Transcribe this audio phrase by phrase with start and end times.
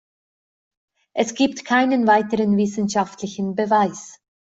[1.13, 4.19] Es gibt keinen weiteren wissenschaftlichen Beweis.